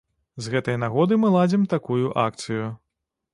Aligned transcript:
З 0.45 0.53
гэтай 0.53 0.77
нагоды 0.83 1.19
мы 1.25 1.31
ладзім 1.35 1.67
такую 1.75 2.05
акцыю. 2.25 2.65